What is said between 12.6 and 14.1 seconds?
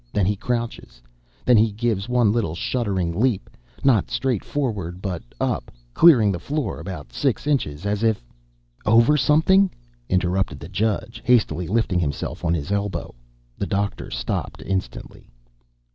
elbow. The Doctor